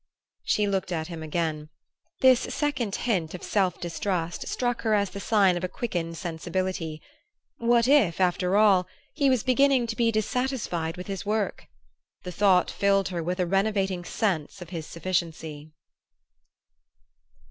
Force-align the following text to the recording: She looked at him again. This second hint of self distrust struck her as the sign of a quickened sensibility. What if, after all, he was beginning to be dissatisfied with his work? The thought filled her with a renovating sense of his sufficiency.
She 0.43 0.65
looked 0.65 0.91
at 0.91 1.09
him 1.09 1.21
again. 1.21 1.69
This 2.21 2.39
second 2.39 2.95
hint 2.95 3.35
of 3.35 3.43
self 3.43 3.79
distrust 3.79 4.47
struck 4.47 4.81
her 4.81 4.95
as 4.95 5.11
the 5.11 5.19
sign 5.19 5.55
of 5.55 5.63
a 5.63 5.67
quickened 5.67 6.17
sensibility. 6.17 7.03
What 7.57 7.87
if, 7.87 8.19
after 8.19 8.57
all, 8.57 8.87
he 9.13 9.29
was 9.29 9.43
beginning 9.43 9.85
to 9.85 9.95
be 9.95 10.11
dissatisfied 10.11 10.97
with 10.97 11.05
his 11.05 11.23
work? 11.23 11.67
The 12.23 12.31
thought 12.31 12.71
filled 12.71 13.09
her 13.09 13.21
with 13.21 13.39
a 13.39 13.45
renovating 13.45 14.03
sense 14.03 14.59
of 14.59 14.69
his 14.71 14.87
sufficiency. 14.87 15.69